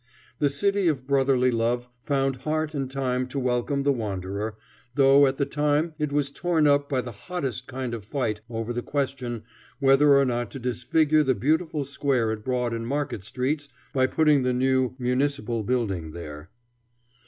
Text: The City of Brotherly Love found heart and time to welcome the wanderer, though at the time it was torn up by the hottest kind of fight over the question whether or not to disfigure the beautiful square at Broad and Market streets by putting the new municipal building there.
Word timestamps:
The 0.39 0.49
City 0.49 0.87
of 0.87 1.05
Brotherly 1.05 1.51
Love 1.51 1.87
found 2.05 2.37
heart 2.37 2.73
and 2.73 2.89
time 2.89 3.27
to 3.27 3.39
welcome 3.39 3.83
the 3.83 3.93
wanderer, 3.93 4.55
though 4.95 5.27
at 5.27 5.37
the 5.37 5.45
time 5.45 5.93
it 5.99 6.11
was 6.11 6.31
torn 6.31 6.65
up 6.65 6.89
by 6.89 7.01
the 7.01 7.11
hottest 7.11 7.67
kind 7.67 7.93
of 7.93 8.03
fight 8.03 8.41
over 8.49 8.73
the 8.73 8.81
question 8.81 9.43
whether 9.79 10.17
or 10.17 10.25
not 10.25 10.49
to 10.53 10.57
disfigure 10.59 11.21
the 11.21 11.35
beautiful 11.35 11.85
square 11.85 12.31
at 12.31 12.43
Broad 12.43 12.73
and 12.73 12.87
Market 12.87 13.23
streets 13.23 13.69
by 13.93 14.07
putting 14.07 14.41
the 14.41 14.53
new 14.53 14.95
municipal 14.97 15.61
building 15.61 16.13
there. 16.13 16.49